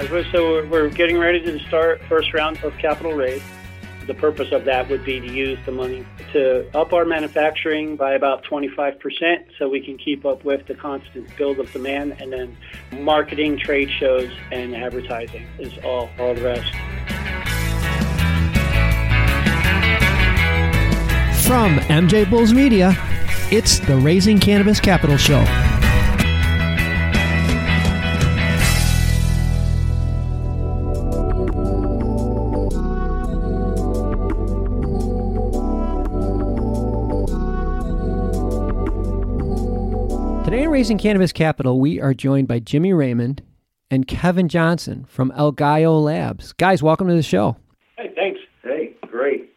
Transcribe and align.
Yeah, 0.00 0.22
so 0.32 0.66
we're- 0.66 0.90
getting 0.90 1.18
ready 1.18 1.40
to 1.40 1.58
start 1.60 2.00
first 2.08 2.32
round 2.32 2.62
of 2.64 2.76
capital 2.78 3.12
raise. 3.12 3.42
The 4.06 4.14
purpose 4.14 4.50
of 4.50 4.64
that 4.64 4.88
would 4.88 5.04
be 5.04 5.20
to 5.20 5.30
use 5.30 5.58
the 5.66 5.72
money 5.72 6.04
to 6.32 6.66
up 6.76 6.92
our 6.92 7.04
manufacturing 7.04 7.96
by 7.96 8.14
about 8.14 8.42
25% 8.44 9.44
so 9.58 9.68
we 9.68 9.80
can 9.80 9.98
keep 9.98 10.24
up 10.24 10.42
with 10.42 10.66
the 10.66 10.74
constant 10.74 11.36
build 11.36 11.58
of 11.58 11.70
demand 11.72 12.16
and 12.18 12.32
then 12.32 12.56
marketing, 13.02 13.58
trade 13.58 13.90
shows, 13.90 14.30
and 14.50 14.74
advertising 14.74 15.46
is 15.58 15.72
all, 15.84 16.08
all 16.18 16.34
the 16.34 16.42
rest. 16.42 16.72
From 21.46 21.78
MJ 21.88 22.28
Bulls 22.28 22.54
Media, 22.54 22.94
it's 23.50 23.80
the 23.80 23.96
Raising 23.96 24.38
Cannabis 24.38 24.80
Capital 24.80 25.16
Show. 25.16 25.44
Raising 40.70 40.98
Cannabis 40.98 41.32
Capital, 41.32 41.80
we 41.80 42.00
are 42.00 42.14
joined 42.14 42.46
by 42.46 42.60
Jimmy 42.60 42.92
Raymond 42.92 43.42
and 43.90 44.06
Kevin 44.06 44.48
Johnson 44.48 45.04
from 45.08 45.32
El 45.32 45.50
Gallo 45.50 45.98
Labs. 45.98 46.52
Guys, 46.52 46.80
welcome 46.80 47.08
to 47.08 47.14
the 47.14 47.24
show. 47.24 47.56
Hey, 47.98 48.12
thanks. 48.14 48.38
Hey, 48.62 48.94
great. 49.10 49.52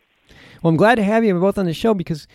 Well, 0.63 0.71
I'm 0.71 0.75
glad 0.75 0.95
to 0.95 1.03
have 1.03 1.23
you 1.23 1.39
both 1.39 1.59
on 1.59 1.67
the 1.67 1.73
show 1.73 1.93
because 1.93 2.27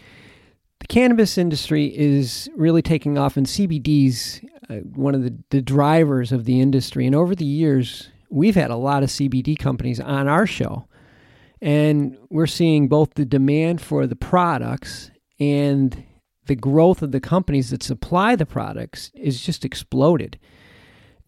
the 0.79 0.87
cannabis 0.87 1.37
industry 1.37 1.87
is 1.87 2.49
really 2.55 2.81
taking 2.81 3.19
off, 3.19 3.37
and 3.37 3.47
CBD's 3.47 4.43
uh, 4.71 4.77
one 4.95 5.17
of 5.17 5.25
the, 5.25 5.37
the 5.51 5.61
drivers 5.61 6.31
of 6.31 6.45
the 6.45 6.61
industry. 6.61 7.05
And 7.05 7.17
over 7.17 7.35
the 7.35 7.45
years, 7.45 8.11
we've 8.31 8.55
had 8.55 8.71
a 8.71 8.77
lot 8.77 9.03
of 9.03 9.09
CBD 9.09 9.59
companies 9.59 9.99
on 9.99 10.29
our 10.29 10.47
show, 10.47 10.87
and 11.61 12.17
we're 12.31 12.47
seeing 12.47 12.87
both 12.87 13.15
the 13.15 13.25
demand 13.25 13.81
for 13.81 14.07
the 14.07 14.17
products 14.17 15.11
and 15.41 16.05
the 16.49 16.57
growth 16.57 17.03
of 17.03 17.13
the 17.13 17.21
companies 17.21 17.71
that 17.71 17.83
supply 17.83 18.35
the 18.35 18.47
products 18.47 19.11
is 19.15 19.41
just 19.41 19.65
exploded. 19.65 20.39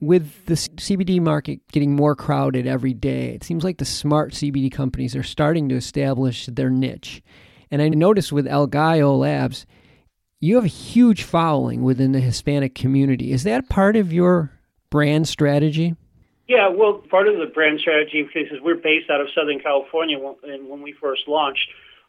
With 0.01 0.47
the 0.47 0.55
CBD 0.55 1.21
market 1.21 1.61
getting 1.71 1.95
more 1.95 2.17
crowded 2.17 2.67
every 2.67 2.95
day, 2.95 3.35
it 3.35 3.45
seems 3.45 3.63
like 3.63 3.79
the 3.79 3.85
smart 3.85 4.33
CBD 4.33 4.73
companies 4.73 5.15
are 5.15 5.23
starting 5.23 5.69
to 5.69 5.77
establish 5.77 6.47
their 6.47 6.71
niche. 6.71 7.23
And 7.71 7.81
I 7.81 7.89
noticed 7.91 8.33
with 8.33 8.49
El 8.49 8.67
Gallo 8.67 9.15
Labs, 9.15 9.67
you 10.41 10.55
have 10.57 10.65
a 10.65 10.69
huge 10.69 11.23
following 11.23 11.83
within 11.83 12.13
the 12.13 12.21
Hispanic 12.21 12.75
community. 12.75 13.31
Is 13.31 13.45
that 13.45 13.69
part 13.69 13.95
of 13.95 14.13
your 14.13 14.51
brand 14.89 15.29
strategy? 15.29 15.95
Yeah, 16.49 16.69
well, 16.69 16.95
part 17.11 17.29
of 17.29 17.39
the 17.39 17.47
brand 17.47 17.79
strategy 17.79 18.23
because 18.23 18.59
we're 18.63 18.75
based 18.75 19.11
out 19.11 19.21
of 19.21 19.29
Southern 19.35 19.61
California, 19.61 20.17
and 20.45 20.69
when 20.69 20.83
we 20.83 20.93
first 20.93 21.29
launched, 21.29 21.69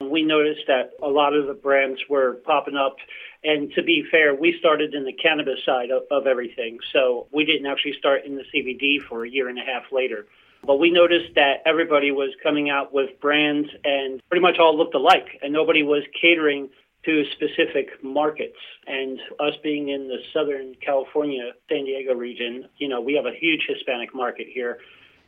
we 0.09 0.23
noticed 0.23 0.61
that 0.67 0.91
a 1.01 1.07
lot 1.07 1.33
of 1.33 1.47
the 1.47 1.53
brands 1.53 1.99
were 2.09 2.35
popping 2.45 2.75
up. 2.75 2.95
And 3.43 3.71
to 3.73 3.83
be 3.83 4.03
fair, 4.09 4.35
we 4.35 4.57
started 4.59 4.93
in 4.93 5.03
the 5.03 5.13
cannabis 5.13 5.59
side 5.65 5.89
of, 5.89 6.03
of 6.11 6.27
everything. 6.27 6.79
So 6.93 7.27
we 7.31 7.45
didn't 7.45 7.65
actually 7.65 7.93
start 7.97 8.25
in 8.25 8.35
the 8.35 8.43
CBD 8.53 9.01
for 9.01 9.25
a 9.25 9.29
year 9.29 9.49
and 9.49 9.57
a 9.57 9.63
half 9.63 9.91
later. 9.91 10.27
But 10.63 10.79
we 10.79 10.91
noticed 10.91 11.33
that 11.35 11.63
everybody 11.65 12.11
was 12.11 12.29
coming 12.43 12.69
out 12.69 12.93
with 12.93 13.19
brands 13.19 13.67
and 13.83 14.21
pretty 14.29 14.41
much 14.41 14.59
all 14.59 14.77
looked 14.77 14.93
alike, 14.93 15.39
and 15.41 15.51
nobody 15.51 15.81
was 15.81 16.03
catering 16.19 16.69
to 17.03 17.23
specific 17.31 18.03
markets. 18.03 18.57
And 18.85 19.19
us 19.39 19.55
being 19.63 19.89
in 19.89 20.07
the 20.07 20.17
Southern 20.33 20.75
California, 20.75 21.53
San 21.67 21.85
Diego 21.85 22.13
region, 22.13 22.67
you 22.77 22.87
know, 22.87 23.01
we 23.01 23.15
have 23.15 23.25
a 23.25 23.33
huge 23.33 23.65
Hispanic 23.67 24.13
market 24.13 24.47
here. 24.53 24.77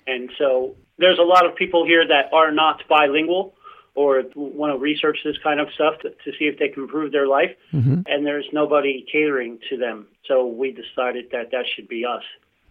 And 0.06 0.30
so 0.38 0.76
there's 0.98 1.18
a 1.18 1.24
lot 1.24 1.46
of 1.46 1.56
people 1.56 1.86
here 1.86 2.08
that 2.08 2.32
are 2.32 2.52
not 2.52 2.84
bilingual 2.88 3.56
or 3.96 4.24
want 4.36 4.74
to 4.74 4.80
research 4.80 5.20
this 5.24 5.38
kind 5.44 5.60
of 5.60 5.68
stuff 5.74 5.96
to, 6.02 6.10
to 6.10 6.38
see 6.38 6.46
if 6.46 6.58
they 6.58 6.70
can 6.70 6.84
improve 6.84 7.12
their 7.12 7.28
life. 7.28 7.52
Mm-hmm. 7.72 8.02
And 8.06 8.26
there's 8.26 8.48
nobody 8.52 9.06
catering 9.12 9.60
to 9.70 9.78
them. 9.78 10.08
So 10.28 10.48
we 10.48 10.72
decided 10.72 11.26
that 11.32 11.52
that 11.52 11.66
should 11.76 11.88
be 11.88 12.06
us. 12.06 12.24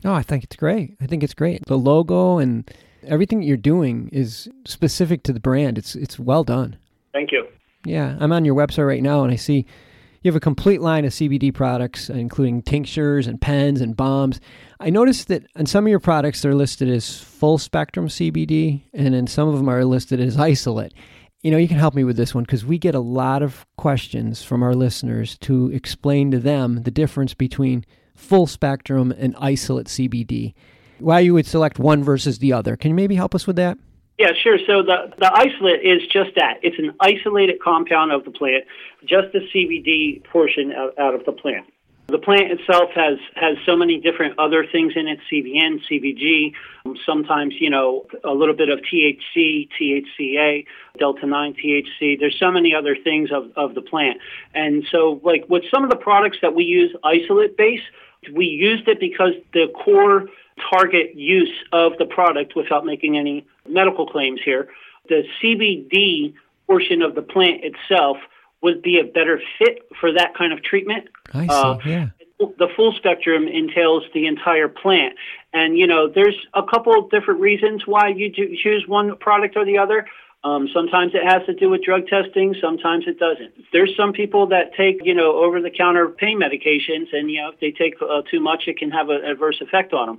No, 0.05 0.15
I 0.15 0.23
think 0.23 0.43
it's 0.45 0.57
great. 0.57 0.97
I 1.01 1.07
think 1.07 1.23
it's 1.23 1.35
great. 1.35 1.65
The 1.67 1.79
logo 1.79 2.39
and 2.39 2.69
everything 3.07 3.41
that 3.41 3.47
you're 3.47 3.57
doing 3.57 4.09
is 4.13 4.49
specific 4.65 5.23
to 5.25 5.33
the 5.33 5.41
brand. 5.41 5.79
It's 5.79 5.95
it's 5.95 6.19
well 6.19 6.45
done. 6.45 6.77
Thank 7.13 7.31
you. 7.31 7.47
Yeah, 7.85 8.17
I'm 8.21 8.33
on 8.33 8.45
your 8.45 8.55
website 8.55 8.87
right 8.87 9.03
now 9.03 9.23
and 9.23 9.33
I 9.33 9.37
see 9.37 9.67
you 10.23 10.31
have 10.31 10.37
a 10.37 10.41
complete 10.41 10.81
line 10.81 11.05
of 11.05 11.13
CBD 11.13 11.53
products, 11.53 12.09
including 12.09 12.63
tinctures 12.63 13.27
and 13.27 13.41
pens 13.41 13.81
and 13.81 13.97
bombs. 13.97 14.41
I 14.79 14.91
noticed 14.91 15.29
that 15.29 15.47
on 15.57 15.67
some 15.67 15.85
of 15.85 15.91
your 15.91 16.01
products, 16.01 16.43
they're 16.43 16.55
listed 16.55 16.89
as 16.89 17.19
full 17.19 17.59
spectrum 17.59 18.09
CBD, 18.09 18.83
and 18.93 19.15
then 19.15 19.27
some 19.27 19.49
of 19.49 19.57
them 19.57 19.69
are 19.69 19.85
listed 19.85 20.21
as 20.21 20.39
isolate. 20.39 20.95
You 21.43 21.51
know, 21.51 21.59
you 21.59 21.67
can 21.67 21.79
help 21.79 21.95
me 21.95 22.05
with 22.05 22.17
this 22.17 22.35
one 22.35 22.45
because 22.45 22.65
we 22.65 22.79
get 22.79 22.95
a 22.95 23.01
lot 23.01 23.43
of 23.43 23.67
questions 23.77 24.45
from 24.45 24.63
our 24.63 24.75
listeners 24.75 25.37
to 25.39 25.71
explain 25.73 26.31
to 26.31 26.39
them 26.39 26.85
the 26.85 26.93
difference 26.93 27.35
between 27.35 27.85
full 28.15 28.47
spectrum 28.47 29.13
and 29.19 29.35
isolate 29.41 29.87
CBD. 29.89 30.55
Why 31.01 31.19
you 31.19 31.35
would 31.35 31.47
select 31.47 31.81
one 31.81 32.05
versus 32.05 32.39
the 32.39 32.53
other. 32.53 32.77
Can 32.77 32.91
you 32.91 32.95
maybe 32.95 33.17
help 33.17 33.35
us 33.35 33.49
with 33.49 33.57
that? 33.57 33.77
Yeah, 34.23 34.35
sure. 34.41 34.57
So 34.69 34.85
the, 34.85 35.13
the 35.19 35.33
isolate 35.35 35.83
is 35.83 36.07
just 36.07 36.37
that. 36.37 36.61
It's 36.63 36.79
an 36.79 36.95
isolated 37.01 37.61
compound 37.61 38.13
of 38.13 38.25
the 38.25 38.31
plant, 38.31 38.63
just 39.05 39.33
the 39.33 39.41
CBD 39.53 40.23
portion 40.23 40.71
out, 40.71 40.97
out 40.97 41.17
of 41.17 41.25
the 41.25 41.33
plant. 41.33 41.67
The 42.07 42.19
plant 42.19 42.53
itself 42.53 42.91
has, 42.95 43.19
has 43.35 43.57
so 43.67 43.75
many 43.75 43.99
different 43.99 44.39
other 44.39 44.65
things 44.65 44.93
in 44.95 45.09
it, 45.09 45.19
CBN, 45.29 45.81
CBG, 45.91 46.53
um, 46.87 46.97
sometimes, 47.05 47.55
you 47.59 47.69
know, 47.69 48.07
a 48.23 48.31
little 48.31 48.55
bit 48.55 48.69
of 48.69 48.79
THC, 48.81 49.69
THCA, 49.81 50.67
Delta 51.01 51.27
9 51.27 51.55
THC. 51.55 52.21
There's 52.21 52.39
so 52.39 52.53
many 52.53 52.77
other 52.77 52.95
things 52.95 53.31
of, 53.33 53.51
of 53.57 53.75
the 53.75 53.83
plant. 53.83 54.19
And 54.55 54.85
so, 54.93 55.21
like, 55.25 55.47
with 55.49 55.65
some 55.69 55.83
of 55.83 55.91
the 55.91 55.97
products 55.97 56.39
that 56.43 56.55
we 56.55 56.63
use 56.63 56.95
isolate 57.03 57.57
base, 57.57 57.83
we 58.33 58.47
used 58.47 58.89
it 58.89 59.01
because 59.01 59.33
the 59.53 59.69
core 59.69 60.27
target 60.71 61.15
use 61.15 61.53
of 61.73 61.93
the 61.99 62.05
product 62.05 62.55
without 62.55 62.85
making 62.85 63.17
any 63.17 63.47
medical 63.69 64.07
claims 64.07 64.41
here. 64.45 64.69
The 65.09 65.25
CBD 65.43 66.35
portion 66.67 67.03
of 67.03 67.15
the 67.15 67.23
plant 67.23 67.63
itself 67.65 68.19
would 68.63 68.83
be 68.83 68.99
a 69.01 69.05
better 69.05 69.41
fit 69.59 69.89
for 70.01 70.13
that 70.13 70.35
kind 70.37 70.53
of 70.53 70.63
treatment. 70.63 71.09
I 71.33 71.47
see. 71.47 71.49
Uh, 71.49 71.79
yeah. 71.85 72.09
The 72.39 72.69
full 72.75 72.93
spectrum 72.95 73.47
entails 73.47 74.03
the 74.15 74.27
entire 74.27 74.69
plant. 74.69 75.15
And, 75.53 75.79
you 75.79 75.87
know, 75.87 76.09
there's 76.09 76.37
a 76.55 76.63
couple 76.63 76.99
of 76.99 77.11
different 77.11 77.41
reasons 77.41 77.87
why 77.87 78.09
you 78.09 78.33
choose 78.33 78.85
one 78.89 79.17
product 79.17 79.57
or 79.57 79.65
the 79.65 79.79
other. 79.79 80.07
Um, 80.45 80.69
sometimes 80.75 81.13
it 81.15 81.25
has 81.25 81.47
to 81.47 81.55
do 81.55 81.71
with 81.71 81.83
drug 81.83 82.09
testing. 82.09 82.55
Sometimes 82.61 83.05
it 83.07 83.19
doesn't. 83.19 83.53
There's 83.73 83.95
some 83.97 84.13
people 84.13 84.49
that 84.49 84.75
take, 84.75 85.01
you 85.05 85.15
know, 85.15 85.37
over-the-counter 85.37 86.09
pain 86.09 86.41
medications, 86.41 87.13
and 87.13 87.31
you 87.31 87.41
know, 87.41 87.51
if 87.51 87.61
they 87.61 87.71
take 87.71 87.95
uh, 88.03 88.23
too 88.29 88.41
much, 88.41 88.65
it 88.67 88.77
can 88.77 88.91
have 88.91 89.09
an 89.09 89.25
adverse 89.25 89.61
effect 89.61 89.93
on 89.93 90.07
them. 90.07 90.19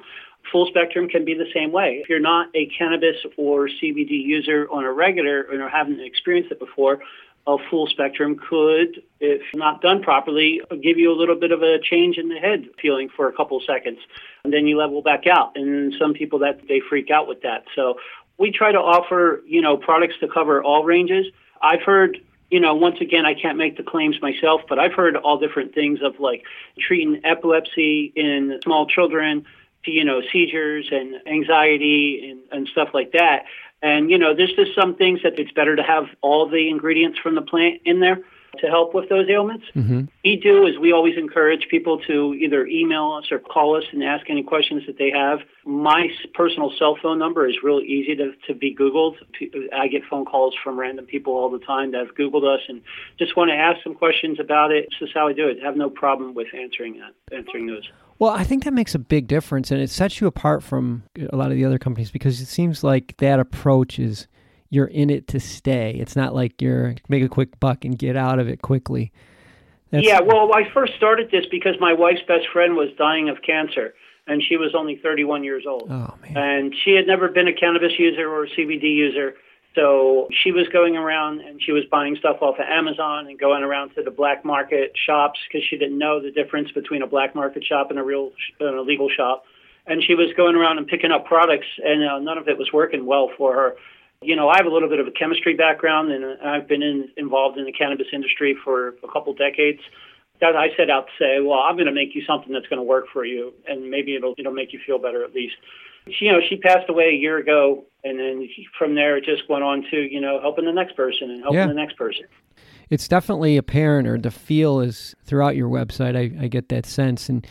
Full 0.52 0.66
spectrum 0.68 1.08
can 1.10 1.26
be 1.26 1.34
the 1.34 1.50
same 1.54 1.72
way. 1.72 2.00
If 2.02 2.10
you're 2.10 2.20
not 2.20 2.50
a 2.56 2.68
cannabis 2.68 3.18
or 3.38 3.68
CBD 3.68 4.12
user 4.12 4.68
on 4.72 4.84
a 4.84 4.92
regular 4.92 5.46
or 5.52 5.70
haven't 5.70 6.00
experienced 6.00 6.52
it 6.52 6.60
before, 6.60 7.00
a 7.46 7.58
full 7.70 7.88
spectrum 7.88 8.38
could, 8.38 9.04
if 9.20 9.42
not 9.54 9.82
done 9.82 10.02
properly, 10.02 10.62
give 10.82 10.98
you 10.98 11.12
a 11.12 11.18
little 11.18 11.36
bit 11.36 11.52
of 11.52 11.62
a 11.62 11.78
change 11.80 12.18
in 12.18 12.30
the 12.30 12.38
head 12.38 12.70
feeling 12.82 13.10
for 13.14 13.28
a 13.28 13.34
couple 13.34 13.62
seconds, 13.68 14.00
and 14.46 14.54
then 14.54 14.66
you 14.66 14.78
level 14.78 15.02
back 15.02 15.28
out. 15.28 15.52
And 15.56 15.94
some 16.00 16.14
people 16.14 16.40
that 16.40 16.62
they 16.70 16.80
freak 16.90 17.12
out 17.12 17.28
with 17.28 17.42
that. 17.42 17.66
So 17.76 17.96
we 18.44 18.52
try 18.52 18.74
to 18.74 18.78
offer, 18.78 19.42
you 19.48 19.62
know, 19.62 19.78
products 19.78 20.16
to 20.20 20.28
cover 20.28 20.62
all 20.62 20.84
ranges. 20.84 21.26
I've 21.62 21.81
heard, 21.81 22.18
you 22.52 22.59
know, 22.59 22.76
once 22.76 23.00
again, 23.00 23.26
I 23.26 23.36
can't 23.36 23.58
make 23.58 23.78
the 23.78 23.84
claims 23.84 24.22
myself, 24.22 24.63
but 24.68 24.80
I've 24.80 24.92
heard 24.92 25.16
all 25.16 25.38
different 25.38 25.74
things 25.74 26.01
of 26.01 26.19
like 26.19 26.44
treating 26.78 27.22
epilepsy 27.24 28.12
in 28.18 28.60
small 28.62 28.86
children, 28.86 29.45
to, 29.86 29.92
you 29.92 30.04
know, 30.04 30.22
seizures 30.30 30.90
and 30.92 31.25
anxiety 31.25 32.31
and, 32.31 32.42
and 32.51 32.68
stuff 32.68 32.90
like 32.94 33.13
that. 33.13 33.45
And, 33.81 34.12
you 34.12 34.18
know, 34.18 34.34
there's 34.36 34.51
just 34.54 34.75
some 34.75 34.95
things 34.95 35.24
that 35.24 35.40
it's 35.40 35.54
better 35.54 35.78
to 35.78 35.84
have 35.84 36.07
all 36.19 36.50
the 36.50 36.68
ingredients 36.68 37.19
from 37.19 37.36
the 37.36 37.42
plant 37.42 37.81
in 37.86 38.01
there 38.01 38.19
to 38.60 38.68
help 38.68 38.94
with 38.94 39.10
those 39.10 39.28
ailments. 39.30 39.66
Mm-hmm. 39.76 40.06
We 40.24 40.38
do 40.38 40.66
is 40.68 40.78
we 40.80 40.94
always 40.94 41.18
encourage 41.18 41.68
people 41.70 42.00
to 42.08 42.34
either 42.34 42.66
email 42.68 43.20
us 43.20 43.32
or 43.32 43.40
call 43.40 43.76
us 43.76 43.84
and 43.92 44.04
ask 44.04 44.30
any 44.30 44.44
questions 44.44 44.84
that 44.88 44.98
they 44.98 45.12
have. 45.12 45.40
My 45.66 46.08
personal 46.34 46.72
cell 46.78 46.98
phone 47.02 47.18
number 47.18 47.48
is 47.48 47.56
really 47.64 47.86
easy 47.86 48.16
to, 48.16 48.32
to 48.48 48.54
be 48.54 48.76
Googled. 48.76 49.16
I 49.74 49.88
get 49.88 50.04
phone 50.10 50.26
calls 50.26 50.56
from 50.64 50.80
random 50.80 51.06
people 51.06 51.34
all 51.34 51.50
the 51.50 51.60
time 51.60 51.92
that 51.92 52.06
have 52.06 52.16
Googled 52.16 52.44
us 52.44 52.62
and 52.68 52.82
just 53.18 53.36
want 53.36 53.50
to 53.50 53.56
ask 53.56 53.84
some 53.84 53.96
questions 53.96 54.40
about 54.40 54.72
it. 54.72 54.88
This 55.00 55.10
is 55.10 55.14
how 55.14 55.28
I 55.28 55.34
do 55.34 55.48
it. 55.48 55.58
I 55.62 55.66
have 55.66 55.78
no 55.78 55.90
problem 55.90 56.34
with 56.34 56.48
answering 56.54 57.00
that, 57.00 57.36
answering 57.36 57.68
those. 57.68 57.90
Well, 58.20 58.32
I 58.32 58.44
think 58.44 58.64
that 58.64 58.74
makes 58.74 58.94
a 58.94 59.00
big 59.00 59.28
difference, 59.28 59.72
and 59.72 59.82
it 59.82 59.90
sets 59.90 60.22
you 60.22 60.28
apart 60.28 60.64
from 60.64 61.04
a 61.32 61.36
lot 61.36 61.52
of 61.52 61.58
the 61.58 61.66
other 61.66 61.80
companies 61.80 62.12
because 62.12 62.40
it 62.40 62.46
seems 62.46 62.84
like 62.84 63.18
that 63.18 63.40
approach 63.40 63.98
is 63.98 64.28
you're 64.74 64.88
in 64.88 65.12
it 65.12 65.28
to 65.28 65.40
stay. 65.40 65.92
It's 66.00 66.16
not 66.16 66.34
like 66.34 66.60
you're 66.60 66.96
make 67.08 67.24
a 67.24 67.30
quick 67.30 67.60
buck 67.60 67.86
and 67.86 67.98
get 67.98 68.18
out 68.18 68.40
of 68.40 68.50
it 68.50 68.64
quickly. 68.64 69.12
That's, 69.92 70.04
yeah, 70.04 70.20
well, 70.20 70.52
I 70.52 70.64
first 70.74 70.96
started 70.96 71.30
this 71.30 71.46
because 71.52 71.75
my 71.80 71.94
wife's 71.94 72.24
best 72.28 72.48
friend 72.52 72.75
was 72.75 72.90
dying 72.98 73.30
of 73.30 73.38
cancer, 73.44 73.94
and 74.25 74.42
she 74.42 74.58
was 74.58 74.74
only 74.74 74.96
31 74.96 75.44
years 75.44 75.66
old. 75.68 75.88
Oh, 75.92 76.16
man. 76.24 76.36
And 76.36 76.75
she 76.84 76.96
had 76.96 77.06
never 77.06 77.28
been 77.28 77.48
a 77.48 77.54
cannabis 77.54 77.92
user 78.00 78.28
or 78.28 78.46
a 78.46 78.50
CBD 78.50 78.96
user. 78.96 79.36
So 79.75 80.28
she 80.44 80.52
was 80.52 80.68
going 80.70 80.98
around 80.98 81.42
and 81.42 81.62
she 81.62 81.72
was 81.72 81.84
buying 81.92 82.16
stuff 82.16 82.38
off 82.42 82.56
of 82.60 82.66
Amazon 82.68 83.28
and 83.28 83.40
going 83.40 83.64
around 83.64 83.94
to 83.96 84.04
the 84.04 84.12
black 84.12 84.46
market 84.46 84.94
shops 84.96 85.40
because 85.48 85.68
she 85.68 85.78
didn't 85.78 85.98
know 85.98 86.22
the 86.22 86.31
difference 86.31 86.72
between 86.72 87.02
a 87.02 87.08
black 87.08 87.34
market 87.34 87.64
shop 87.64 87.90
and 87.90 87.98
a 87.98 88.04
real 88.04 88.31
a 88.62 88.81
legal 88.81 89.10
shop. 89.10 89.46
And 89.86 90.04
she 90.04 90.14
was 90.16 90.28
going 90.38 90.56
around 90.56 90.78
and 90.78 90.88
picking 90.88 91.12
up 91.12 91.26
products, 91.26 91.68
and 91.84 92.08
uh, 92.08 92.19
none 92.19 92.38
of 92.38 92.48
it 92.48 92.58
was 92.58 92.72
working 92.72 93.06
well 93.06 93.30
for 93.38 93.54
her. 93.54 93.76
You 94.24 94.36
know, 94.36 94.50
I 94.50 94.58
have 94.58 94.66
a 94.66 94.70
little 94.70 94.90
bit 94.90 95.00
of 95.00 95.08
a 95.08 95.12
chemistry 95.12 95.54
background, 95.56 96.12
and 96.12 96.42
I've 96.42 96.68
been 96.68 96.81
in, 96.84 97.10
involved 97.18 97.58
in 97.58 97.66
the 97.66 97.72
cannabis 97.72 98.08
industry 98.14 98.58
for 98.64 98.96
a 99.04 99.08
couple 99.12 99.34
decades. 99.34 99.80
That 100.42 100.56
I 100.56 100.75
set 100.75 100.90
out 100.90 101.06
to 101.08 101.12
say, 101.20 101.40
well, 101.42 101.60
I'm 101.60 101.75
going 101.75 101.86
to 101.86 101.94
make 101.94 102.16
you 102.16 102.24
something 102.25 102.52
that's 102.52 102.66
going 102.68 102.78
to 102.80 102.84
work 102.84 103.06
for 103.14 103.24
you, 103.24 103.54
and 103.68 103.90
maybe 103.90 104.16
it'll 104.16 104.34
it'll 104.38 104.52
make 104.54 104.74
you 104.74 104.80
feel 104.86 104.98
better 105.00 105.24
at 105.24 105.34
least. 105.34 105.56
She, 106.10 106.25
you 106.25 106.31
know, 106.34 106.40
she 106.50 106.58
passed 106.58 106.90
away 106.90 107.06
a 107.10 107.16
year 107.16 107.38
ago, 107.38 107.86
and 108.04 108.20
then 108.20 108.50
from 108.78 108.96
there 108.96 109.16
it 109.16 109.24
just 109.24 109.48
went 109.48 109.64
on 109.64 109.86
to 109.92 109.98
you 109.98 110.20
know 110.20 110.42
helping 110.42 110.66
the 110.66 110.74
next 110.74 110.96
person 110.98 111.30
and 111.30 111.42
helping 111.44 111.60
Yeah. 111.60 111.68
the 111.68 111.74
next 111.74 111.96
person. 111.98 112.26
it's 112.90 113.08
definitely 113.08 113.56
apparent, 113.58 114.08
or 114.08 114.18
the 114.18 114.31
feel 114.31 114.81
is 114.81 115.16
throughout 115.24 115.56
your 115.56 115.69
website. 115.69 116.18
I, 116.18 116.44
I 116.44 116.48
get 116.48 116.68
that 116.69 116.86
sense, 116.86 117.30
and 117.30 117.46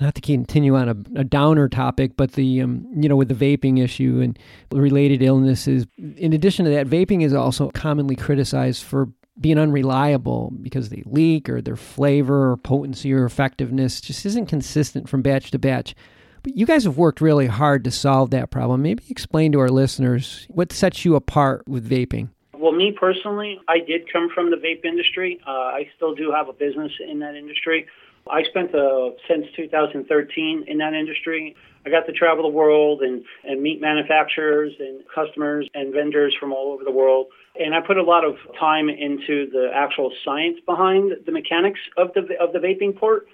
not 0.00 0.14
to 0.14 0.20
continue 0.20 0.74
on 0.76 0.88
a, 0.88 1.20
a 1.20 1.24
downer 1.24 1.68
topic, 1.68 2.16
but 2.16 2.32
the 2.32 2.62
um, 2.62 2.86
you 2.94 3.08
know 3.08 3.16
with 3.16 3.28
the 3.28 3.34
vaping 3.34 3.82
issue 3.82 4.20
and 4.22 4.38
related 4.72 5.22
illnesses. 5.22 5.86
In 5.98 6.32
addition 6.32 6.64
to 6.64 6.70
that, 6.72 6.86
vaping 6.86 7.22
is 7.22 7.34
also 7.34 7.70
commonly 7.70 8.16
criticized 8.16 8.82
for 8.82 9.08
being 9.40 9.58
unreliable 9.58 10.52
because 10.62 10.90
they 10.90 11.02
leak 11.06 11.48
or 11.48 11.62
their 11.62 11.76
flavor 11.76 12.50
or 12.50 12.56
potency 12.56 13.12
or 13.12 13.24
effectiveness 13.24 14.00
just 14.00 14.26
isn't 14.26 14.46
consistent 14.46 15.08
from 15.08 15.22
batch 15.22 15.50
to 15.50 15.58
batch. 15.58 15.94
But 16.42 16.56
you 16.56 16.66
guys 16.66 16.84
have 16.84 16.96
worked 16.96 17.20
really 17.20 17.46
hard 17.46 17.84
to 17.84 17.90
solve 17.90 18.30
that 18.30 18.50
problem. 18.50 18.82
Maybe 18.82 19.04
explain 19.08 19.52
to 19.52 19.60
our 19.60 19.68
listeners 19.68 20.46
what 20.48 20.72
sets 20.72 21.04
you 21.04 21.14
apart 21.14 21.66
with 21.68 21.88
vaping. 21.88 22.30
Well, 22.54 22.72
me 22.72 22.92
personally, 22.98 23.58
I 23.68 23.78
did 23.78 24.10
come 24.12 24.28
from 24.34 24.50
the 24.50 24.56
vape 24.56 24.84
industry. 24.84 25.40
Uh, 25.46 25.50
I 25.50 25.88
still 25.96 26.14
do 26.14 26.30
have 26.30 26.48
a 26.48 26.52
business 26.52 26.92
in 27.06 27.20
that 27.20 27.34
industry. 27.34 27.86
I 28.30 28.44
spent 28.44 28.74
uh, 28.74 29.10
since 29.28 29.46
2013 29.56 30.64
in 30.66 30.78
that 30.78 30.94
industry. 30.94 31.56
I 31.84 31.90
got 31.90 32.06
to 32.06 32.12
travel 32.12 32.42
the 32.42 32.54
world 32.54 33.02
and, 33.02 33.24
and 33.44 33.62
meet 33.62 33.80
manufacturers 33.80 34.72
and 34.78 35.02
customers 35.14 35.68
and 35.74 35.92
vendors 35.92 36.34
from 36.38 36.52
all 36.52 36.72
over 36.72 36.84
the 36.84 36.92
world. 36.92 37.26
And 37.58 37.74
I 37.74 37.80
put 37.80 37.96
a 37.96 38.02
lot 38.02 38.24
of 38.24 38.36
time 38.58 38.88
into 38.88 39.50
the 39.50 39.70
actual 39.74 40.12
science 40.24 40.58
behind 40.66 41.12
the 41.26 41.32
mechanics 41.32 41.80
of 41.96 42.12
the 42.14 42.22
of 42.40 42.52
the 42.52 42.58
vaping 42.58 42.96
port, 42.96 43.26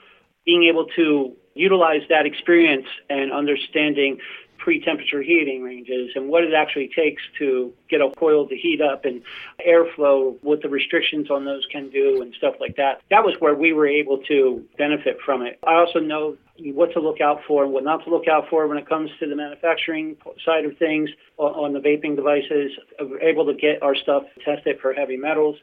being 0.45 0.65
able 0.65 0.87
to 0.97 1.37
utilize 1.55 2.03
that 2.09 2.27
experience 2.27 2.87
and 3.11 3.33
understanding 3.33 4.19
pre-temperature 4.59 5.23
heating 5.23 5.63
ranges 5.63 6.11
and 6.15 6.29
what 6.29 6.45
it 6.45 6.55
actually 6.55 6.89
takes 6.89 7.23
to 7.39 7.73
get 7.89 8.01
a 8.01 8.11
coil 8.17 8.49
to 8.49 8.57
heat 8.57 8.81
up 8.81 9.05
and 9.05 9.23
airflow, 9.67 10.37
what 10.43 10.63
the 10.63 10.69
restrictions 10.69 11.31
on 11.31 11.45
those 11.45 11.67
can 11.71 11.91
do 11.91 12.23
and 12.23 12.35
stuff 12.35 12.55
like 12.61 12.77
that. 12.77 13.01
That 13.11 13.25
was 13.25 13.35
where 13.39 13.55
we 13.55 13.73
were 13.73 13.87
able 13.87 14.19
to 14.29 14.65
benefit 14.79 15.19
from 15.25 15.43
it. 15.43 15.59
I 15.67 15.75
also 15.75 15.99
know 16.01 16.37
what 16.59 16.93
to 16.95 17.01
look 17.01 17.21
out 17.21 17.41
for 17.47 17.65
and 17.65 17.73
what 17.73 17.85
not 17.85 18.05
to 18.05 18.11
look 18.11 18.29
out 18.29 18.49
for 18.49 18.67
when 18.67 18.79
it 18.79 18.89
comes 18.89 19.11
to 19.21 19.27
the 19.29 19.37
manufacturing 19.37 20.17
side 20.45 20.65
of 20.65 20.77
things 20.79 21.11
on 21.37 21.73
the 21.73 21.81
vaping 21.81 22.17
devices. 22.17 22.73
We're 23.01 23.21
able 23.21 23.47
to 23.47 23.55
get 23.55 23.83
our 23.83 23.95
stuff 23.95 24.25
tested 24.45 24.81
for 24.81 24.93
heavy 24.93 25.17
metals. 25.17 25.57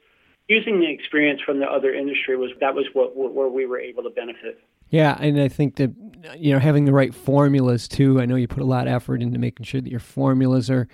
Using 0.49 0.81
the 0.81 0.89
experience 0.91 1.41
from 1.41 1.59
the 1.59 1.65
other 1.65 1.93
industry 1.93 2.35
was 2.35 2.51
that 2.59 2.75
was 2.75 2.85
what 2.93 3.15
where 3.15 3.47
we 3.47 3.65
were 3.65 3.79
able 3.79 4.03
to 4.03 4.09
benefit. 4.09 4.59
Yeah, 4.93 5.17
and 5.19 5.41
I 5.41 5.47
think 5.47 5.77
that 5.77 5.91
you 6.37 6.53
know 6.53 6.59
having 6.59 6.85
the 6.85 6.93
right 6.93 7.13
formulas 7.15 7.87
too. 7.87 8.21
I 8.21 8.27
know 8.27 8.35
you 8.35 8.47
put 8.47 8.61
a 8.61 8.65
lot 8.65 8.85
of 8.85 8.93
effort 8.93 9.23
into 9.23 9.39
making 9.39 9.65
sure 9.65 9.81
that 9.81 9.89
your 9.89 9.99
formulas 9.99 10.69
are 10.69 10.87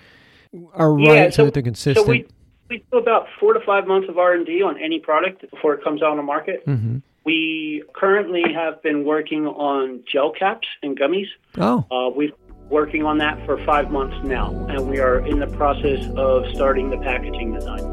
are 0.72 0.94
right 0.94 1.04
Yeah, 1.04 1.24
so, 1.24 1.30
so- 1.30 1.44
that 1.44 1.54
they're 1.54 1.62
consistent. 1.62 2.06
So 2.06 2.10
we 2.10 2.26
we 2.70 2.82
do 2.90 2.96
about 2.98 3.26
four 3.38 3.52
to 3.52 3.60
five 3.60 3.86
months 3.86 4.08
of 4.08 4.16
R 4.16 4.32
and 4.32 4.46
D 4.46 4.62
on 4.62 4.78
any 4.82 5.00
product 5.00 5.48
before 5.50 5.74
it 5.74 5.84
comes 5.84 6.02
out 6.02 6.12
on 6.12 6.16
the 6.16 6.22
market. 6.22 6.62
hmm 6.64 6.98
We 7.26 7.82
currently 7.92 8.42
have 8.54 8.82
been 8.82 9.04
working 9.04 9.46
on 9.46 10.00
gel 10.10 10.30
caps 10.32 10.66
and 10.82 10.98
gummies. 10.98 11.28
Oh, 11.58 11.84
Uh, 11.90 12.08
we've 12.16 12.30
been 12.30 12.68
working 12.70 13.04
on 13.04 13.18
that 13.18 13.44
for 13.44 13.58
five 13.66 13.90
months 13.90 14.16
now, 14.24 14.46
and 14.70 14.88
we 14.88 14.98
are 14.98 15.18
in 15.26 15.40
the 15.40 15.46
process 15.48 16.08
of 16.16 16.46
starting 16.54 16.88
the 16.88 16.96
packaging 16.98 17.52
design. 17.52 17.84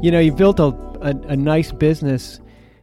you 0.00 0.12
know, 0.12 0.20
you 0.20 0.30
built 0.32 0.60
a, 0.60 0.66
a 1.00 1.10
a 1.28 1.36
nice 1.36 1.72
business 1.72 2.40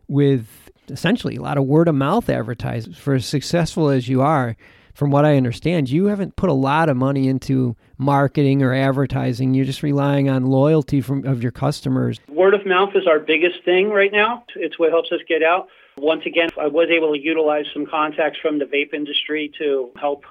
with 0.08 0.48
essentially 0.90 1.36
a 1.36 1.42
lot 1.42 1.58
of 1.58 1.66
word 1.66 1.88
of 1.88 1.96
mouth 1.96 2.30
advertising. 2.30 2.94
For 2.94 3.16
as 3.16 3.26
successful 3.26 3.90
as 3.90 4.08
you 4.08 4.22
are, 4.22 4.56
from 4.94 5.12
what 5.12 5.26
I 5.26 5.36
understand, 5.36 5.90
you 5.90 6.06
haven't 6.06 6.36
put 6.36 6.50
a 6.50 6.54
lot 6.54 6.90
of 6.90 6.96
money 6.96 7.28
into 7.28 7.76
marketing 7.98 8.64
or 8.64 8.74
advertising. 8.74 9.54
You're 9.54 9.66
just 9.66 9.84
relying 9.84 10.30
on 10.30 10.46
loyalty 10.46 11.02
from 11.02 11.26
of 11.26 11.44
your 11.44 11.52
customers. 11.52 12.20
Word 12.30 12.54
of 12.54 12.66
mouth 12.66 12.96
is 12.96 13.06
our 13.06 13.20
biggest 13.20 13.64
thing 13.66 13.90
right 13.90 14.12
now. 14.12 14.46
It's 14.56 14.80
what 14.80 14.92
helps 14.92 15.12
us 15.12 15.20
get 15.28 15.44
out. 15.44 15.68
Once 15.98 16.24
again, 16.26 16.50
I 16.60 16.68
was 16.68 16.90
able 16.90 17.14
to 17.14 17.20
utilize 17.20 17.66
some 17.74 17.86
contacts 17.86 18.40
from 18.42 18.60
the 18.60 18.66
vape 18.66 18.94
industry 18.94 19.52
to 19.60 19.92
help 20.00 20.24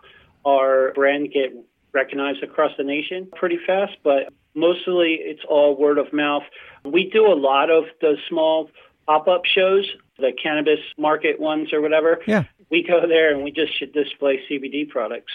our 0.47 0.93
brand 0.95 1.31
get 1.33 1.55
recognized 1.93 2.43
across 2.43 2.73
the 2.77 2.85
nation 2.85 3.29
pretty 3.37 3.59
fast, 3.67 3.97
but 4.03 4.33
mostly 4.55 5.19
it's 5.21 5.43
all 5.49 5.77
word 5.77 5.99
of 5.99 6.13
mouth. 6.13 6.43
We 6.85 7.11
do 7.11 7.27
a 7.27 7.35
lot 7.35 7.71
of 7.71 7.85
the 8.01 8.17
small 8.29 8.71
pop 9.07 9.29
up 9.29 9.43
shows, 9.45 9.87
the 10.19 10.33
cannabis 10.41 10.81
market 10.99 11.41
ones 11.41 11.73
or 11.73 11.81
whatever. 11.81 12.21
Yeah. 12.27 12.45
We 12.71 12.83
go 12.83 13.07
there 13.07 13.33
and 13.35 13.45
we 13.45 13.51
just 13.51 13.79
should 13.79 13.93
display 13.93 14.41
CBD 14.51 14.89
products. 14.89 15.33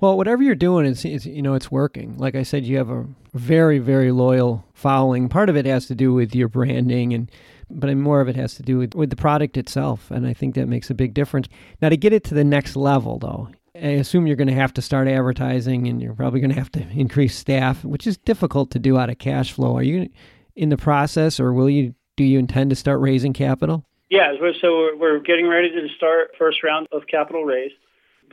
Well, 0.00 0.16
whatever 0.16 0.42
you're 0.42 0.54
doing, 0.54 0.86
it's, 0.86 1.04
it's 1.04 1.26
you 1.26 1.42
know 1.42 1.54
it's 1.54 1.72
working. 1.72 2.16
Like 2.18 2.36
I 2.36 2.44
said, 2.44 2.64
you 2.64 2.76
have 2.76 2.90
a 2.90 3.06
very 3.34 3.78
very 3.78 4.12
loyal 4.12 4.64
following. 4.72 5.28
Part 5.28 5.48
of 5.48 5.56
it 5.56 5.66
has 5.66 5.86
to 5.86 5.94
do 5.94 6.14
with 6.14 6.36
your 6.36 6.48
branding, 6.48 7.12
and 7.12 7.30
but 7.70 7.94
more 7.96 8.20
of 8.20 8.28
it 8.28 8.36
has 8.36 8.54
to 8.54 8.62
do 8.62 8.78
with, 8.78 8.94
with 8.94 9.10
the 9.10 9.16
product 9.16 9.56
itself, 9.56 10.10
and 10.10 10.26
I 10.26 10.32
think 10.32 10.54
that 10.54 10.68
makes 10.68 10.88
a 10.88 10.94
big 10.94 11.14
difference. 11.14 11.48
Now, 11.82 11.88
to 11.88 11.96
get 11.96 12.12
it 12.12 12.24
to 12.24 12.34
the 12.34 12.44
next 12.44 12.76
level, 12.76 13.18
though, 13.18 13.48
I 13.80 13.88
assume 13.90 14.26
you're 14.26 14.36
going 14.36 14.48
to 14.48 14.54
have 14.54 14.74
to 14.74 14.82
start 14.82 15.08
advertising, 15.08 15.86
and 15.88 16.00
you're 16.02 16.14
probably 16.14 16.40
going 16.40 16.50
to 16.50 16.56
have 16.58 16.72
to 16.72 16.86
increase 16.90 17.36
staff, 17.36 17.84
which 17.84 18.06
is 18.06 18.16
difficult 18.18 18.70
to 18.72 18.78
do 18.78 18.98
out 18.98 19.10
of 19.10 19.18
cash 19.18 19.52
flow. 19.52 19.76
Are 19.76 19.82
you 19.82 20.08
in 20.56 20.68
the 20.68 20.76
process, 20.76 21.38
or 21.40 21.52
will 21.52 21.70
you? 21.70 21.94
Do 22.16 22.24
you 22.24 22.38
intend 22.40 22.70
to 22.70 22.76
start 22.76 23.00
raising 23.00 23.32
capital? 23.32 23.84
Yeah, 24.10 24.32
so- 24.60 24.76
we're- 24.78 24.96
we're 24.96 25.18
getting 25.20 25.46
ready 25.46 25.70
to 25.70 25.88
start 25.96 26.34
first 26.36 26.64
round 26.64 26.88
of 26.90 27.06
capital 27.06 27.44
raise. 27.44 27.70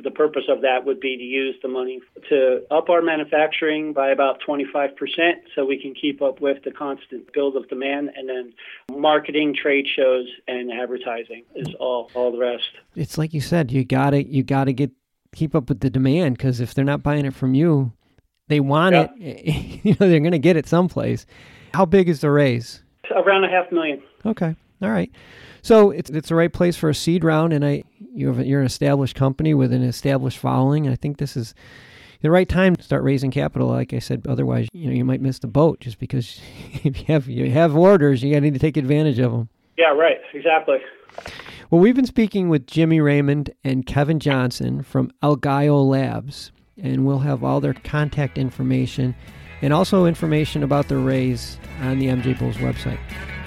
The 0.01 0.11
purpose 0.11 0.45
of 0.49 0.61
that 0.61 0.85
would 0.85 0.99
be 0.99 1.15
to 1.15 1.23
use 1.23 1.55
the 1.61 1.67
money 1.69 2.01
to 2.29 2.63
up 2.71 2.89
our 2.89 3.01
manufacturing 3.01 3.93
by 3.93 4.09
about 4.09 4.41
25% 4.41 5.37
so 5.53 5.65
we 5.65 5.77
can 5.77 5.93
keep 5.93 6.21
up 6.21 6.41
with 6.41 6.63
the 6.63 6.71
constant 6.71 7.31
build 7.31 7.55
of 7.55 7.67
demand 7.69 8.09
and 8.15 8.27
then 8.27 8.53
marketing, 8.91 9.53
trade 9.53 9.87
shows 9.87 10.27
and 10.49 10.69
advertising 10.73 11.43
is 11.55 11.73
all 11.75 12.09
all 12.13 12.31
the 12.31 12.39
rest. 12.39 12.69
It's 12.95 13.17
like 13.17 13.33
you 13.33 13.39
said, 13.41 13.71
you 13.71 13.85
gotta 13.85 14.23
you 14.23 14.43
gotta 14.43 14.73
get 14.73 14.91
keep 15.35 15.53
up 15.53 15.69
with 15.69 15.81
the 15.81 15.89
demand 15.89 16.37
because 16.37 16.59
if 16.59 16.73
they're 16.73 16.85
not 16.85 17.03
buying 17.03 17.25
it 17.25 17.33
from 17.33 17.53
you, 17.53 17.91
they 18.47 18.59
want 18.59 18.95
Yeah. 18.95 19.07
it. 19.19 19.81
You 19.85 19.91
know, 19.99 20.07
they're 20.09 20.19
going 20.19 20.31
to 20.31 20.39
get 20.39 20.57
it 20.57 20.67
someplace. 20.67 21.25
How 21.73 21.85
big 21.85 22.09
is 22.09 22.21
the 22.21 22.31
raise? 22.31 22.81
Around 23.15 23.43
a 23.43 23.49
half 23.49 23.71
million. 23.71 24.01
Okay, 24.25 24.55
all 24.81 24.89
right. 24.89 25.11
So 25.61 25.91
it's 25.91 26.09
it's 26.09 26.29
the 26.29 26.35
right 26.35 26.51
place 26.51 26.75
for 26.75 26.89
a 26.89 26.95
seed 26.95 27.23
round, 27.23 27.53
and 27.53 27.63
I 27.63 27.83
you 28.13 28.27
have 28.33 28.43
you're 28.45 28.61
an 28.61 28.65
established 28.65 29.15
company 29.15 29.53
with 29.53 29.71
an 29.73 29.83
established 29.83 30.37
following. 30.39 30.87
I 30.87 30.95
think 30.95 31.17
this 31.17 31.37
is 31.37 31.53
the 32.21 32.31
right 32.31 32.49
time 32.49 32.75
to 32.75 32.81
start 32.83 33.03
raising 33.03 33.29
capital. 33.29 33.67
Like 33.67 33.93
I 33.93 33.99
said, 33.99 34.25
otherwise 34.27 34.67
you 34.73 34.87
know 34.87 34.93
you 34.93 35.05
might 35.05 35.21
miss 35.21 35.37
the 35.39 35.47
boat 35.47 35.79
just 35.81 35.99
because 35.99 36.41
if 36.83 36.97
you 36.99 37.05
have 37.13 37.27
you 37.27 37.51
have 37.51 37.75
orders, 37.75 38.23
you 38.23 38.31
got 38.31 38.37
to 38.37 38.41
need 38.41 38.53
to 38.53 38.59
take 38.59 38.77
advantage 38.77 39.19
of 39.19 39.31
them. 39.31 39.49
Yeah, 39.77 39.89
right. 39.93 40.17
Exactly. 40.33 40.77
Well, 41.71 41.81
we've 41.81 41.95
been 41.95 42.05
speaking 42.05 42.49
with 42.49 42.67
Jimmy 42.67 43.01
Raymond 43.01 43.49
and 43.63 43.85
Kevin 43.85 44.19
Johnson 44.19 44.83
from 44.83 45.11
El 45.23 45.35
Labs, 45.87 46.51
and 46.81 47.05
we'll 47.05 47.19
have 47.19 47.43
all 47.43 47.59
their 47.59 47.73
contact 47.73 48.37
information 48.37 49.15
and 49.61 49.73
also 49.73 50.05
information 50.05 50.61
about 50.61 50.89
the 50.89 50.97
raise 50.97 51.57
on 51.81 51.97
the 51.97 52.07
MJ 52.07 52.37
Bulls 52.37 52.57
website. 52.57 52.99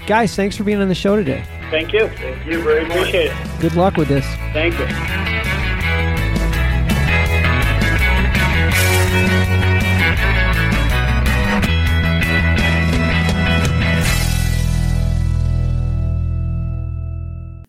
Guys, 0.06 0.34
thanks 0.34 0.56
for 0.56 0.64
being 0.64 0.80
on 0.80 0.88
the 0.88 0.94
show 0.94 1.14
today. 1.16 1.44
Thank 1.70 1.92
you. 1.92 2.08
Thank 2.08 2.46
you. 2.46 2.62
Very 2.62 2.84
appreciate 2.84 3.30
it. 3.30 3.60
Good 3.60 3.75
luck 3.75 3.96
with 3.96 4.08
this. 4.08 4.25
Thank 4.52 4.78
you. 4.78 5.38